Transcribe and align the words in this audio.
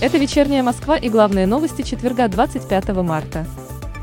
Это 0.00 0.16
«Вечерняя 0.16 0.62
Москва» 0.62 0.96
и 0.96 1.08
главные 1.08 1.48
новости 1.48 1.82
четверга 1.82 2.28
25 2.28 2.88
марта. 3.02 3.44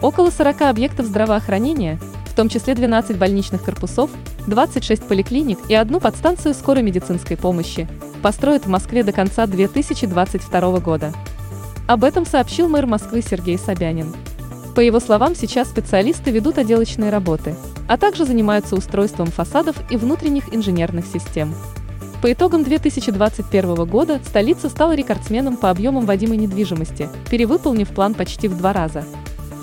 Около 0.00 0.30
40 0.30 0.62
объектов 0.62 1.04
здравоохранения, 1.04 2.00
в 2.24 2.34
том 2.34 2.48
числе 2.48 2.74
12 2.74 3.18
больничных 3.18 3.62
корпусов, 3.62 4.08
26 4.46 5.06
поликлиник 5.06 5.58
и 5.68 5.74
одну 5.74 6.00
подстанцию 6.00 6.54
скорой 6.54 6.82
медицинской 6.82 7.36
помощи, 7.36 7.86
построят 8.22 8.64
в 8.64 8.70
Москве 8.70 9.02
до 9.02 9.12
конца 9.12 9.46
2022 9.46 10.78
года. 10.80 11.12
Об 11.86 12.04
этом 12.04 12.24
сообщил 12.24 12.70
мэр 12.70 12.86
Москвы 12.86 13.20
Сергей 13.20 13.58
Собянин. 13.58 14.14
По 14.74 14.80
его 14.80 14.98
словам, 14.98 15.34
сейчас 15.34 15.68
специалисты 15.68 16.30
ведут 16.30 16.56
отделочные 16.56 17.10
работы, 17.10 17.54
а 17.86 17.98
также 17.98 18.24
занимаются 18.24 18.76
устройством 18.76 19.26
фасадов 19.26 19.76
и 19.90 19.98
внутренних 19.98 20.54
инженерных 20.54 21.04
систем. 21.04 21.54
По 22.22 22.32
итогам 22.32 22.62
2021 22.62 23.84
года 23.84 24.20
столица 24.24 24.68
стала 24.68 24.94
рекордсменом 24.94 25.56
по 25.56 25.70
объемам 25.70 26.06
вводимой 26.06 26.36
недвижимости, 26.36 27.08
перевыполнив 27.28 27.88
план 27.88 28.14
почти 28.14 28.46
в 28.46 28.56
два 28.56 28.72
раза. 28.72 29.02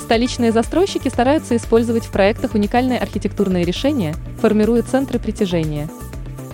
Столичные 0.02 0.52
застройщики 0.52 1.08
стараются 1.08 1.56
использовать 1.56 2.04
в 2.04 2.12
проектах 2.12 2.56
уникальные 2.56 3.00
архитектурные 3.00 3.64
решения, 3.64 4.14
формируя 4.42 4.82
центры 4.82 5.20
притяжения. 5.20 5.88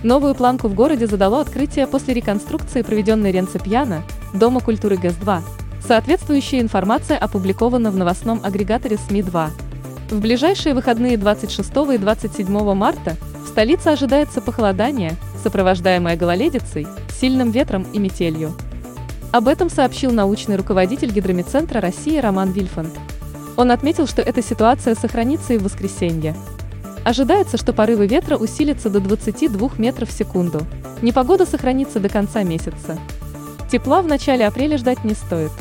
Новую 0.03 0.35
планку 0.35 0.67
в 0.67 0.75
городе 0.75 1.07
задало 1.07 1.41
открытие 1.41 1.87
после 1.87 2.13
реконструкции, 2.13 2.83
проведенной 2.83 3.31
Ренце 3.31 3.57
Пьяно, 3.57 4.03
Дома 4.31 4.59
культуры 4.59 4.97
ГЭС-2. 4.97 5.41
Соответствующая 5.87 6.61
информация 6.61 7.17
опубликована 7.17 7.89
в 7.89 7.97
новостном 7.97 8.41
агрегаторе 8.43 8.97
СМИ-2. 9.09 9.49
В 10.11 10.21
ближайшие 10.21 10.75
выходные 10.75 11.17
26 11.17 11.67
и 11.95 11.97
27 11.97 12.73
марта 12.75 13.15
в 13.43 13.47
столице 13.47 13.87
ожидается 13.87 14.41
похолодание, 14.41 15.15
сопровождаемое 15.45 16.17
гололедицей, 16.17 16.87
сильным 17.21 17.51
ветром 17.51 17.85
и 17.93 17.99
метелью. 17.99 18.55
Об 19.31 19.47
этом 19.47 19.69
сообщил 19.69 20.11
научный 20.11 20.55
руководитель 20.55 21.11
Гидромедцентра 21.11 21.79
России 21.79 22.17
Роман 22.17 22.51
Вильфанд. 22.51 22.89
Он 23.55 23.69
отметил, 23.69 24.07
что 24.07 24.23
эта 24.23 24.41
ситуация 24.41 24.95
сохранится 24.95 25.53
и 25.53 25.59
в 25.59 25.63
воскресенье. 25.63 26.35
Ожидается, 27.03 27.57
что 27.57 27.73
порывы 27.73 28.07
ветра 28.07 28.37
усилятся 28.37 28.89
до 28.89 28.99
22 28.99 29.69
метров 29.77 30.09
в 30.09 30.17
секунду. 30.17 30.65
Непогода 31.03 31.45
сохранится 31.45 31.99
до 31.99 32.09
конца 32.09 32.41
месяца. 32.41 32.97
Тепла 33.71 34.01
в 34.01 34.07
начале 34.07 34.47
апреля 34.47 34.79
ждать 34.79 35.03
не 35.03 35.13
стоит. 35.13 35.51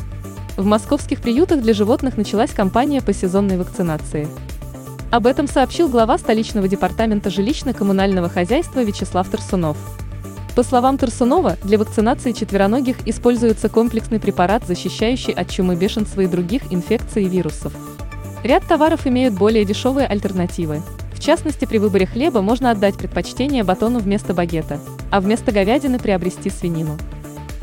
В 0.57 0.65
московских 0.65 1.21
приютах 1.21 1.61
для 1.61 1.75
животных 1.75 2.17
началась 2.17 2.51
кампания 2.51 3.03
по 3.03 3.13
сезонной 3.13 3.57
вакцинации. 3.57 4.27
Об 5.15 5.27
этом 5.27 5.47
сообщил 5.47 5.87
глава 5.87 6.17
столичного 6.17 6.67
департамента 6.67 7.29
жилищно-коммунального 7.29 8.27
хозяйства 8.27 8.83
Вячеслав 8.83 9.29
Тарсунов. 9.29 9.77
По 10.57 10.61
словам 10.61 10.97
Тарсунова, 10.97 11.55
для 11.63 11.77
вакцинации 11.77 12.33
четвероногих 12.33 12.97
используется 13.07 13.69
комплексный 13.69 14.19
препарат, 14.19 14.67
защищающий 14.67 15.31
от 15.31 15.49
чумы 15.49 15.77
бешенства 15.77 16.19
и 16.19 16.27
других 16.27 16.63
инфекций 16.69 17.23
и 17.23 17.29
вирусов. 17.29 17.71
Ряд 18.43 18.67
товаров 18.67 19.07
имеют 19.07 19.35
более 19.35 19.63
дешевые 19.63 20.05
альтернативы. 20.05 20.81
В 21.13 21.21
частности, 21.21 21.63
при 21.63 21.77
выборе 21.77 22.07
хлеба 22.07 22.41
можно 22.41 22.71
отдать 22.71 22.97
предпочтение 22.97 23.63
батону 23.63 23.99
вместо 23.99 24.33
багета, 24.33 24.81
а 25.11 25.21
вместо 25.21 25.53
говядины 25.53 25.97
приобрести 25.97 26.49
свинину. 26.49 26.97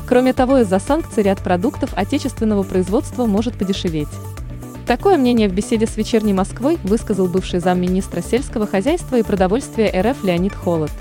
Кроме 0.07 0.33
того, 0.33 0.57
из-за 0.57 0.79
санкций 0.79 1.21
ряд 1.21 1.43
продуктов 1.43 1.91
отечественного 1.93 2.63
производства 2.63 3.27
может 3.27 3.53
подешеветь. 3.53 4.09
Такое 4.85 5.17
мнение 5.17 5.47
в 5.47 5.53
беседе 5.53 5.87
с 5.87 5.95
«Вечерней 5.95 6.33
Москвой» 6.33 6.77
высказал 6.83 7.27
бывший 7.27 7.61
замминистра 7.61 8.21
сельского 8.21 8.67
хозяйства 8.67 9.15
и 9.15 9.23
продовольствия 9.23 9.89
РФ 10.01 10.25
Леонид 10.25 10.53
Холод. 10.53 10.91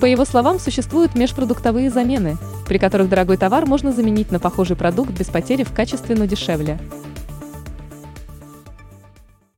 По 0.00 0.06
его 0.06 0.24
словам, 0.24 0.58
существуют 0.58 1.14
межпродуктовые 1.14 1.90
замены, 1.90 2.38
при 2.66 2.78
которых 2.78 3.10
дорогой 3.10 3.36
товар 3.36 3.66
можно 3.66 3.92
заменить 3.92 4.32
на 4.32 4.40
похожий 4.40 4.76
продукт 4.76 5.12
без 5.12 5.26
потери 5.26 5.62
в 5.62 5.72
качестве, 5.72 6.16
но 6.16 6.24
дешевле. 6.24 6.78